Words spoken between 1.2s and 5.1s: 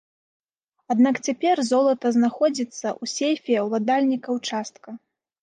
цяпер золата знаходзіцца ў сейфе ўладальніка ўчастка.